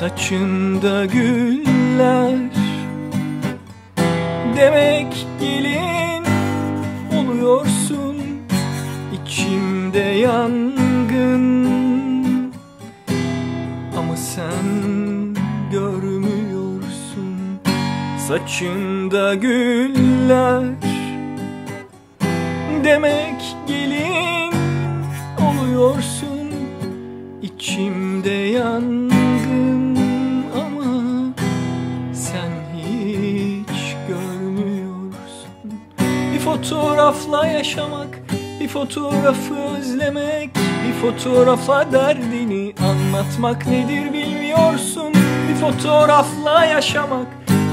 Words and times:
Saçında 0.00 1.06
güller. 1.06 2.36
Demek 4.56 5.26
gelin 5.40 6.24
oluyorsun 7.16 8.16
içimde 9.12 9.98
yangın. 9.98 11.48
Ama 13.98 14.16
sen 14.16 15.34
görmüyorsun 15.72 17.60
Saçında 18.28 19.34
güller. 19.34 20.64
Demek 22.84 23.56
gelin 23.66 24.52
oluyorsun 25.40 26.52
içimde 27.42 28.30
yangın 28.30 29.17
Bir 36.38 36.44
fotoğrafla 36.44 37.46
yaşamak 37.46 38.20
Bir 38.60 38.68
fotoğrafı 38.68 39.54
özlemek 39.78 40.50
Bir 40.54 40.92
fotoğrafa 40.92 41.92
derdini 41.92 42.74
anlatmak 42.80 43.66
nedir 43.66 44.12
bilmiyorsun? 44.12 45.14
Bir 45.48 45.54
fotoğrafla 45.54 46.64
yaşamak 46.64 47.26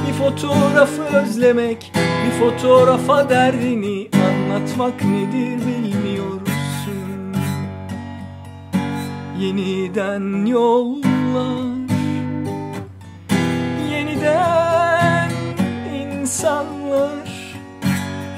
Bir 0.07 0.13
fotoğrafı 0.13 1.01
özlemek 1.03 1.91
Bir 1.95 2.31
fotoğrafa 2.39 3.29
derdini 3.29 4.07
anlatmak 4.13 5.03
nedir 5.03 5.67
bilmiyorsun? 5.67 7.35
Yeniden 9.39 10.45
yollar 10.45 11.84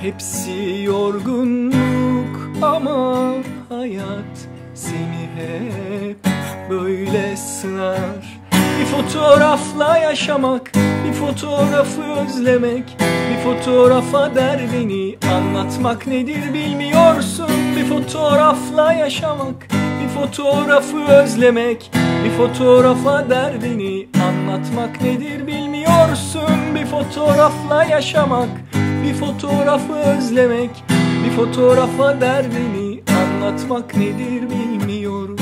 Hepsi 0.02 0.82
yorgunluk 0.84 2.52
ama 2.62 3.34
hayat 3.70 4.48
seni 4.76 5.30
hep 5.36 6.18
böyle 6.70 7.38
sınar. 7.38 8.40
Bir 8.80 8.86
fotoğrafla 8.86 9.98
yaşamak, 9.98 10.72
bir 11.08 11.14
fotoğrafı 11.14 12.02
özlemek 12.04 12.98
Bir 13.30 13.44
fotoğrafa 13.44 14.36
derdini 14.36 15.18
anlatmak 15.34 16.08
nedir 16.08 16.54
bilmiyorsun. 16.54 17.50
Bir 17.76 17.86
fotoğrafla 17.86 18.94
yaşamak, 18.94 19.68
bir 20.04 20.10
fotoğrafı 20.10 21.06
özlemek 21.06 21.92
Bir 22.24 22.30
fotoğrafa 22.30 23.30
derdini 23.30 24.08
anlatmak 24.28 25.02
nedir 25.02 25.48
bilmiyorsun. 25.48 26.76
Bir 26.76 26.86
fotoğrafla 26.86 27.84
yaşamak 27.84 28.50
bir 29.08 29.14
fotoğrafı 29.14 29.94
özlemek 29.94 30.70
Bir 31.26 31.32
fotoğrafa 31.32 32.22
derdini 32.22 33.02
anlatmak 33.08 33.96
nedir 33.98 34.50
bilmiyorsun 34.50 35.37